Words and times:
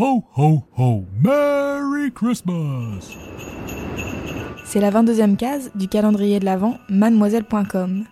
Ho, 0.00 0.22
ho, 0.36 0.62
ho! 0.76 1.04
Merry 1.24 2.12
Christmas! 2.12 3.16
C'est 4.64 4.78
la 4.78 4.92
22e 4.92 5.34
case 5.34 5.72
du 5.74 5.88
calendrier 5.88 6.38
de 6.38 6.44
l'Avent 6.44 6.78
mademoiselle.com. 6.88 8.04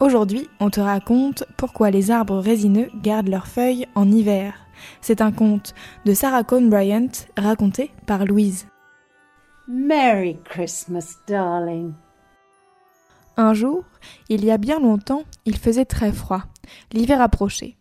Aujourd'hui, 0.00 0.48
on 0.58 0.70
te 0.70 0.80
raconte 0.80 1.44
pourquoi 1.58 1.90
les 1.90 2.10
arbres 2.10 2.38
résineux 2.38 2.88
gardent 3.02 3.28
leurs 3.28 3.46
feuilles 3.46 3.86
en 3.94 4.10
hiver. 4.10 4.54
C'est 5.02 5.20
un 5.20 5.32
conte 5.32 5.74
de 6.06 6.14
Sarah 6.14 6.44
Cohn 6.44 6.70
Bryant 6.70 7.10
raconté 7.36 7.90
par 8.06 8.24
Louise. 8.24 8.66
Merry 9.68 10.38
Christmas, 10.44 11.16
darling. 11.28 11.92
Un 13.36 13.52
jour, 13.52 13.84
il 14.30 14.46
y 14.46 14.50
a 14.50 14.56
bien 14.56 14.80
longtemps, 14.80 15.24
il 15.44 15.58
faisait 15.58 15.84
très 15.84 16.10
froid. 16.10 16.44
L'hiver 16.94 17.20
approchait. 17.20 17.76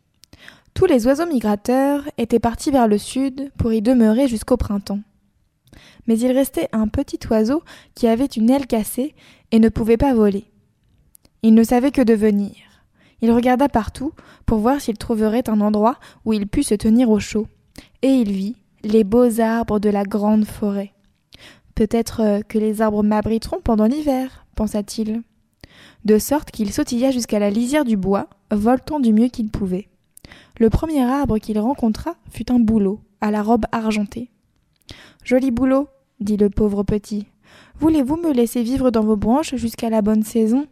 Tous 0.74 0.86
les 0.86 1.06
oiseaux 1.06 1.28
migrateurs 1.28 2.04
étaient 2.18 2.40
partis 2.40 2.72
vers 2.72 2.88
le 2.88 2.98
sud 2.98 3.52
pour 3.58 3.74
y 3.74 3.82
demeurer 3.82 4.28
jusqu'au 4.28 4.58
printemps. 4.58 5.02
Mais 6.08 6.18
il 6.18 6.32
restait 6.32 6.70
un 6.72 6.88
petit 6.88 7.20
oiseau 7.30 7.64
qui 7.96 8.08
avait 8.08 8.26
une 8.26 8.50
aile 8.50 8.68
cassée 8.68 9.16
et 9.52 9.60
ne 9.60 9.70
pouvait 9.70 9.98
pas 9.98 10.14
voler. 10.14 10.46
Il 11.44 11.54
ne 11.54 11.64
savait 11.64 11.92
que 11.92 12.02
devenir. 12.02 12.56
Il 13.22 13.32
regarda 13.32 13.70
partout 13.70 14.14
pour 14.46 14.58
voir 14.60 14.82
s'il 14.82 14.98
trouverait 14.98 15.50
un 15.50 15.62
endroit 15.62 15.98
où 16.26 16.34
il 16.34 16.48
pût 16.48 16.64
se 16.64 16.76
tenir 16.76 17.10
au 17.10 17.20
chaud. 17.20 17.48
Et 18.02 18.10
il 18.10 18.32
vit 18.32 18.56
les 18.84 19.04
beaux 19.04 19.40
arbres 19.40 19.80
de 19.80 19.90
la 19.90 20.04
grande 20.04 20.46
forêt. 20.46 20.92
Peut-être 21.76 22.22
euh, 22.22 22.42
que 22.42 22.58
les 22.58 22.82
arbres 22.82 23.04
m'abriteront 23.04 23.62
pendant 23.64 23.86
l'hiver, 23.86 24.46
pensa-t-il. 24.56 25.22
De 26.06 26.18
sorte 26.18 26.52
qu'il 26.52 26.72
sautilla 26.72 27.12
jusqu'à 27.12 27.40
la 27.40 27.50
lisière 27.50 27.86
du 27.86 27.96
bois, 27.96 28.28
voltant 28.52 29.00
du 29.00 29.14
mieux 29.14 29.30
qu'il 29.30 29.50
pouvait. 29.50 29.88
Le 30.60 30.70
premier 30.70 31.04
arbre 31.04 31.38
qu'il 31.40 31.60
rencontra 31.60 32.16
fut 32.30 32.52
un 32.52 32.60
bouleau, 32.60 33.02
à 33.22 33.32
la 33.32 33.42
robe 33.42 33.66
argentée. 33.72 34.30
Joli 35.24 35.52
bouleau, 35.52 35.88
dit 36.20 36.38
le 36.38 36.50
pauvre 36.50 36.84
petit. 36.84 37.28
Voulez-vous 37.80 38.18
me 38.18 38.32
laisser 38.32 38.64
vivre 38.64 38.92
dans 38.92 39.04
vos 39.04 39.16
branches 39.16 39.56
jusqu'à 39.56 39.90
la 39.90 40.02
bonne 40.02 40.24
saison? 40.24 40.68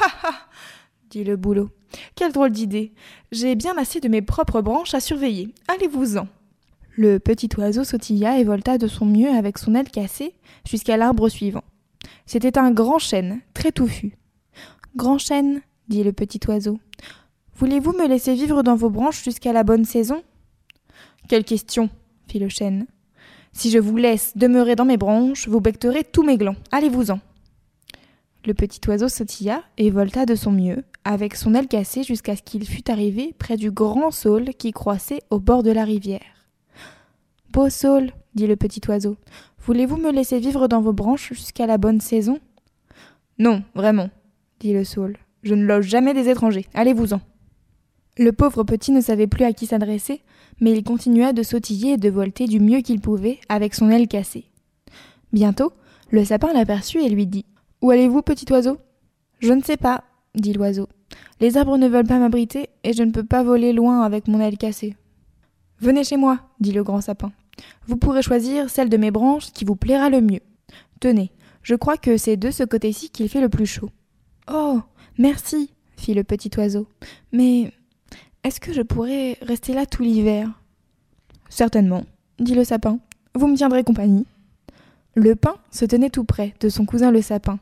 Ha 0.00 0.28
ha 0.28 0.32
dit 1.10 1.24
le 1.24 1.36
bouleau. 1.36 1.70
Quelle 2.14 2.32
drôle 2.32 2.50
d'idée. 2.50 2.92
J'ai 3.32 3.54
bien 3.54 3.76
assez 3.76 4.00
de 4.00 4.08
mes 4.08 4.22
propres 4.22 4.62
branches 4.62 4.94
à 4.94 5.00
surveiller. 5.00 5.52
Allez-vous-en. 5.68 6.26
Le 6.96 7.18
petit 7.18 7.48
oiseau 7.56 7.84
sautilla 7.84 8.38
et 8.38 8.44
volta 8.44 8.78
de 8.78 8.86
son 8.86 9.06
mieux 9.06 9.30
avec 9.30 9.58
son 9.58 9.74
aile 9.74 9.90
cassée 9.90 10.34
jusqu'à 10.68 10.96
l'arbre 10.96 11.28
suivant. 11.28 11.64
C'était 12.26 12.58
un 12.58 12.70
grand 12.70 12.98
chêne, 12.98 13.40
très 13.54 13.72
touffu. 13.72 14.16
Grand 14.96 15.18
chêne, 15.18 15.62
dit 15.88 16.04
le 16.04 16.12
petit 16.12 16.40
oiseau. 16.48 16.78
Voulez-vous 17.62 17.92
me 17.92 18.08
laisser 18.08 18.34
vivre 18.34 18.64
dans 18.64 18.74
vos 18.74 18.90
branches 18.90 19.22
jusqu'à 19.22 19.52
la 19.52 19.62
bonne 19.62 19.84
saison? 19.84 20.24
Quelle 21.28 21.44
question 21.44 21.90
fit 22.26 22.40
le 22.40 22.48
chêne. 22.48 22.86
Si 23.52 23.70
je 23.70 23.78
vous 23.78 23.96
laisse 23.96 24.36
demeurer 24.36 24.74
dans 24.74 24.84
mes 24.84 24.96
branches, 24.96 25.46
vous 25.46 25.60
becterez 25.60 26.02
tous 26.02 26.24
mes 26.24 26.36
glands. 26.36 26.56
Allez-vous-en. 26.72 27.20
Le 28.46 28.54
petit 28.54 28.80
oiseau 28.88 29.06
sautilla 29.06 29.62
et 29.78 29.90
volta 29.90 30.26
de 30.26 30.34
son 30.34 30.50
mieux, 30.50 30.82
avec 31.04 31.36
son 31.36 31.54
aile 31.54 31.68
cassée 31.68 32.02
jusqu'à 32.02 32.34
ce 32.34 32.42
qu'il 32.42 32.66
fût 32.66 32.90
arrivé 32.90 33.32
près 33.38 33.56
du 33.56 33.70
grand 33.70 34.10
saule 34.10 34.54
qui 34.58 34.72
croissait 34.72 35.22
au 35.30 35.38
bord 35.38 35.62
de 35.62 35.70
la 35.70 35.84
rivière. 35.84 36.48
Beau 37.52 37.70
saule, 37.70 38.10
dit 38.34 38.48
le 38.48 38.56
petit 38.56 38.80
oiseau, 38.88 39.16
voulez-vous 39.60 39.98
me 39.98 40.10
laisser 40.10 40.40
vivre 40.40 40.66
dans 40.66 40.80
vos 40.80 40.92
branches 40.92 41.32
jusqu'à 41.32 41.68
la 41.68 41.78
bonne 41.78 42.00
saison? 42.00 42.40
Non, 43.38 43.62
vraiment, 43.76 44.10
dit 44.58 44.72
le 44.72 44.82
saule. 44.82 45.16
Je 45.44 45.54
ne 45.54 45.64
loge 45.64 45.86
jamais 45.86 46.12
des 46.12 46.28
étrangers. 46.28 46.66
Allez-vous-en. 46.74 47.20
Le 48.18 48.32
pauvre 48.32 48.62
petit 48.62 48.92
ne 48.92 49.00
savait 49.00 49.26
plus 49.26 49.44
à 49.44 49.52
qui 49.52 49.66
s'adresser, 49.66 50.22
mais 50.60 50.72
il 50.72 50.84
continua 50.84 51.32
de 51.32 51.42
sautiller 51.42 51.92
et 51.92 51.96
de 51.96 52.10
volter 52.10 52.46
du 52.46 52.60
mieux 52.60 52.80
qu'il 52.80 53.00
pouvait 53.00 53.40
avec 53.48 53.74
son 53.74 53.88
aile 53.90 54.06
cassée. 54.06 54.44
Bientôt, 55.32 55.72
le 56.10 56.24
sapin 56.24 56.52
l'aperçut 56.52 57.00
et 57.00 57.08
lui 57.08 57.26
dit 57.26 57.46
Où 57.80 57.90
allez-vous, 57.90 58.20
petit 58.20 58.50
oiseau 58.52 58.76
Je 59.40 59.52
ne 59.52 59.62
sais 59.62 59.78
pas, 59.78 60.04
dit 60.34 60.52
l'oiseau. 60.52 60.88
Les 61.40 61.56
arbres 61.56 61.78
ne 61.78 61.88
veulent 61.88 62.06
pas 62.06 62.18
m'abriter 62.18 62.68
et 62.84 62.92
je 62.92 63.02
ne 63.02 63.12
peux 63.12 63.24
pas 63.24 63.42
voler 63.42 63.72
loin 63.72 64.02
avec 64.02 64.28
mon 64.28 64.40
aile 64.40 64.58
cassée. 64.58 64.94
Venez 65.80 66.04
chez 66.04 66.18
moi, 66.18 66.38
dit 66.60 66.72
le 66.72 66.84
grand 66.84 67.00
sapin. 67.00 67.32
Vous 67.86 67.96
pourrez 67.96 68.22
choisir 68.22 68.68
celle 68.68 68.90
de 68.90 68.96
mes 68.98 69.10
branches 69.10 69.52
qui 69.52 69.64
vous 69.64 69.76
plaira 69.76 70.10
le 70.10 70.20
mieux. 70.20 70.40
Tenez, 71.00 71.32
je 71.62 71.74
crois 71.74 71.96
que 71.96 72.18
c'est 72.18 72.36
de 72.36 72.50
ce 72.50 72.62
côté-ci 72.62 73.10
qu'il 73.10 73.28
fait 73.28 73.40
le 73.40 73.48
plus 73.48 73.66
chaud. 73.66 73.90
Oh, 74.52 74.80
merci, 75.18 75.72
fit 75.96 76.14
le 76.14 76.24
petit 76.24 76.50
oiseau. 76.58 76.86
Mais 77.32 77.72
est-ce 78.44 78.60
que 78.60 78.72
je 78.72 78.82
pourrais 78.82 79.38
rester 79.42 79.72
là 79.72 79.86
tout 79.86 80.02
l'hiver? 80.02 80.48
Certainement, 81.48 82.04
dit 82.40 82.54
le 82.54 82.64
sapin. 82.64 82.98
Vous 83.34 83.46
me 83.46 83.56
tiendrez 83.56 83.84
compagnie. 83.84 84.26
Le 85.14 85.36
pin 85.36 85.54
se 85.70 85.84
tenait 85.84 86.10
tout 86.10 86.24
près 86.24 86.54
de 86.60 86.68
son 86.68 86.86
cousin 86.86 87.10
le 87.10 87.22
sapin, 87.22 87.58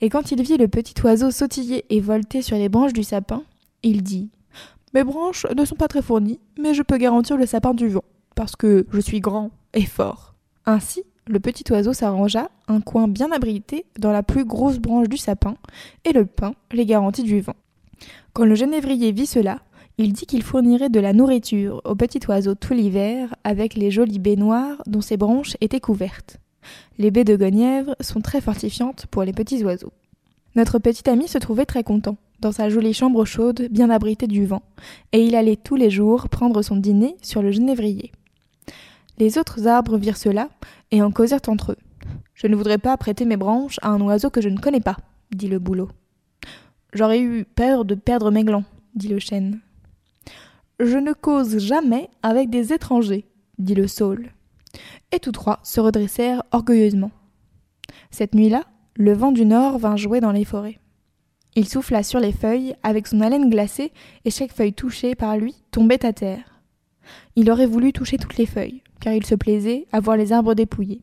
et 0.00 0.08
quand 0.08 0.30
il 0.30 0.40
vit 0.42 0.56
le 0.56 0.68
petit 0.68 0.94
oiseau 1.02 1.30
sautiller 1.30 1.84
et 1.90 2.00
volter 2.00 2.42
sur 2.42 2.56
les 2.56 2.68
branches 2.68 2.92
du 2.92 3.02
sapin, 3.02 3.42
il 3.82 4.02
dit 4.02 4.30
Mes 4.94 5.02
branches 5.02 5.46
ne 5.56 5.64
sont 5.64 5.74
pas 5.74 5.88
très 5.88 6.00
fournies, 6.00 6.38
mais 6.58 6.74
je 6.74 6.82
peux 6.82 6.98
garantir 6.98 7.36
le 7.36 7.44
sapin 7.44 7.74
du 7.74 7.88
vent, 7.88 8.04
parce 8.36 8.54
que 8.54 8.86
je 8.92 9.00
suis 9.00 9.20
grand 9.20 9.50
et 9.74 9.84
fort. 9.84 10.34
Ainsi, 10.64 11.02
le 11.26 11.40
petit 11.40 11.64
oiseau 11.72 11.92
s'arrangea 11.92 12.50
un 12.68 12.80
coin 12.80 13.08
bien 13.08 13.32
abrité 13.32 13.84
dans 13.98 14.12
la 14.12 14.22
plus 14.22 14.44
grosse 14.44 14.78
branche 14.78 15.08
du 15.08 15.16
sapin, 15.16 15.56
et 16.04 16.12
le 16.12 16.24
pin 16.24 16.54
les 16.70 16.86
garantit 16.86 17.24
du 17.24 17.40
vent. 17.40 17.56
Quand 18.32 18.44
le 18.44 18.54
genévrier 18.54 19.10
vit 19.10 19.26
cela, 19.26 19.58
il 19.98 20.12
dit 20.12 20.26
qu'il 20.26 20.42
fournirait 20.42 20.88
de 20.88 21.00
la 21.00 21.12
nourriture 21.12 21.80
au 21.84 21.94
petit 21.94 22.20
oiseau 22.28 22.54
tout 22.54 22.72
l'hiver 22.72 23.34
avec 23.44 23.74
les 23.74 23.90
jolies 23.90 24.18
baies 24.18 24.36
noires 24.36 24.82
dont 24.86 25.00
ses 25.00 25.16
branches 25.16 25.56
étaient 25.60 25.80
couvertes. 25.80 26.38
Les 26.98 27.10
baies 27.10 27.24
de 27.24 27.36
Genièvre 27.36 27.96
sont 28.00 28.20
très 28.20 28.40
fortifiantes 28.40 29.06
pour 29.10 29.24
les 29.24 29.32
petits 29.32 29.64
oiseaux. 29.64 29.92
Notre 30.54 30.78
petit 30.78 31.08
ami 31.08 31.28
se 31.28 31.38
trouvait 31.38 31.66
très 31.66 31.82
content, 31.82 32.16
dans 32.40 32.52
sa 32.52 32.68
jolie 32.68 32.92
chambre 32.92 33.24
chaude, 33.24 33.68
bien 33.70 33.90
abritée 33.90 34.26
du 34.26 34.46
vent, 34.46 34.62
et 35.12 35.24
il 35.24 35.34
allait 35.34 35.56
tous 35.56 35.76
les 35.76 35.90
jours 35.90 36.28
prendre 36.28 36.62
son 36.62 36.76
dîner 36.76 37.16
sur 37.22 37.42
le 37.42 37.52
genévrier. 37.52 38.12
Les 39.18 39.38
autres 39.38 39.66
arbres 39.66 39.96
virent 39.96 40.16
cela, 40.16 40.48
et 40.90 41.02
en 41.02 41.10
causèrent 41.10 41.40
entre 41.48 41.72
eux. 41.72 41.78
Je 42.34 42.46
ne 42.46 42.56
voudrais 42.56 42.78
pas 42.78 42.96
prêter 42.96 43.24
mes 43.24 43.36
branches 43.36 43.78
à 43.82 43.88
un 43.88 44.00
oiseau 44.00 44.30
que 44.30 44.40
je 44.40 44.48
ne 44.48 44.58
connais 44.58 44.80
pas, 44.80 44.96
dit 45.34 45.48
le 45.48 45.58
bouleau. 45.58 45.88
J'aurais 46.92 47.20
eu 47.20 47.44
peur 47.44 47.84
de 47.84 47.94
perdre 47.94 48.30
mes 48.30 48.44
glands, 48.44 48.64
dit 48.94 49.08
le 49.08 49.18
chêne. 49.18 49.60
Je 50.80 50.98
ne 50.98 51.12
cause 51.12 51.58
jamais 51.58 52.08
avec 52.22 52.50
des 52.50 52.72
étrangers, 52.72 53.26
dit 53.58 53.74
le 53.74 53.88
saule 53.88 54.32
et 55.12 55.20
tous 55.20 55.32
trois 55.32 55.60
se 55.62 55.80
redressèrent 55.80 56.42
orgueilleusement. 56.50 57.10
Cette 58.10 58.34
nuit-là, 58.34 58.64
le 58.96 59.12
vent 59.12 59.32
du 59.32 59.44
nord 59.44 59.78
vint 59.78 59.96
jouer 59.96 60.20
dans 60.20 60.32
les 60.32 60.44
forêts. 60.44 60.78
Il 61.54 61.68
souffla 61.68 62.02
sur 62.02 62.18
les 62.18 62.32
feuilles 62.32 62.74
avec 62.82 63.06
son 63.06 63.20
haleine 63.20 63.50
glacée, 63.50 63.92
et 64.24 64.30
chaque 64.30 64.52
feuille 64.52 64.72
touchée 64.72 65.14
par 65.14 65.36
lui 65.36 65.54
tombait 65.70 66.04
à 66.04 66.12
terre. 66.12 66.62
Il 67.36 67.50
aurait 67.50 67.66
voulu 67.66 67.92
toucher 67.92 68.16
toutes 68.16 68.38
les 68.38 68.46
feuilles, 68.46 68.82
car 69.00 69.12
il 69.12 69.26
se 69.26 69.34
plaisait 69.34 69.86
à 69.92 70.00
voir 70.00 70.16
les 70.16 70.32
arbres 70.32 70.54
dépouillés. 70.54 71.02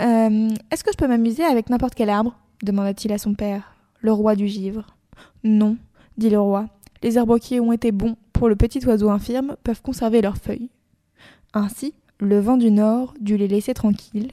Euh, 0.00 0.48
Est-ce 0.70 0.84
que 0.84 0.92
je 0.92 0.96
peux 0.96 1.08
m'amuser 1.08 1.44
avec 1.44 1.68
n'importe 1.70 1.94
quel 1.94 2.10
arbre? 2.10 2.38
demanda-t-il 2.62 3.12
à 3.12 3.18
son 3.18 3.34
père, 3.34 3.74
le 4.00 4.12
roi 4.12 4.36
du 4.36 4.46
givre. 4.46 4.96
Non, 5.42 5.76
dit 6.16 6.30
le 6.30 6.38
roi. 6.38 6.68
Les 7.02 7.18
arbres 7.18 7.36
ont 7.60 7.72
été 7.72 7.90
bons 7.90 8.16
pour 8.32 8.48
le 8.48 8.56
petit 8.56 8.84
oiseau 8.86 9.10
infirme 9.10 9.56
peuvent 9.62 9.82
conserver 9.82 10.20
leurs 10.20 10.36
feuilles. 10.36 10.70
Ainsi, 11.54 11.94
le 12.18 12.38
vent 12.40 12.56
du 12.56 12.70
nord 12.70 13.14
dut 13.20 13.36
les 13.36 13.48
laisser 13.48 13.74
tranquilles, 13.74 14.32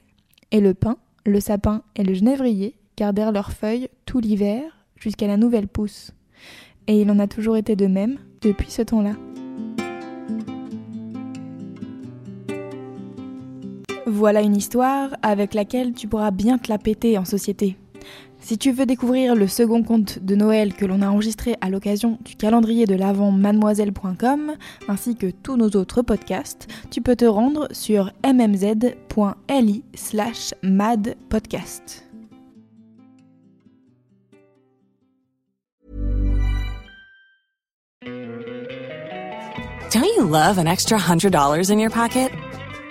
et 0.51 0.62
le 0.62 0.74
pin, 0.74 0.98
le 1.25 1.40
sapin 1.40 1.84
et 1.96 2.04
le 2.04 2.13
genévrier 2.13 2.75
gardèrent 2.98 3.31
leurs 3.31 3.51
feuilles 3.51 3.90
tout 4.06 4.19
l'hiver 4.19 4.63
jusqu'à 4.96 5.28
la 5.28 5.38
nouvelle 5.38 5.68
pousse. 5.68 6.12
Et 6.88 7.01
il 7.01 7.12
en 7.12 7.19
a 7.19 7.28
toujours 7.28 7.57
été 7.57 7.75
de 7.75 7.88
même 7.88 8.18
depuis 8.42 8.72
ce 8.72 8.81
temps-là. 8.81 9.13
Voilà 14.06 14.42
une 14.42 14.56
histoire 14.56 15.12
avec 15.22 15.54
laquelle 15.54 15.94
tu 15.94 16.07
pourras 16.07 16.31
bien 16.31 16.57
te 16.57 16.69
la 16.69 16.80
péter 16.80 17.18
en 17.18 17.25
société. 17.25 17.78
Si 18.39 18.57
tu 18.57 18.71
veux 18.71 18.86
découvrir 18.86 19.36
le 19.36 19.47
second 19.47 19.83
conte 19.83 20.19
de 20.19 20.36
Noël 20.36 20.74
que 20.74 20.86
l'on 20.86 21.01
a 21.01 21.09
enregistré 21.09 21.56
à 21.62 21.69
l'occasion 21.69 22.18
du 22.24 22.36
calendrier 22.36 22.86
de 22.86 22.95
l'Avent 22.95 23.31
mademoiselle.com 23.31 24.53
ainsi 24.88 25.15
que 25.15 25.27
tous 25.27 25.57
nos 25.57 25.69
autres 25.71 26.01
podcasts, 26.01 26.68
tu 26.89 27.01
peux 27.01 27.15
te 27.15 27.25
rendre 27.25 27.68
sur 27.71 28.12
mmz.li 28.25 29.83
slash 29.94 30.53
madpodcast. 30.63 32.06
Don't 39.91 40.06
you 40.06 40.24
love 40.24 40.59
an 40.59 40.68
extra 40.68 41.00
$100 41.00 41.71
in 41.71 41.80
your 41.80 41.89
pocket? 41.89 42.31